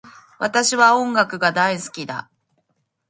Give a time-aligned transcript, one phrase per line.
[0.39, 2.27] 私は音楽が大好きだ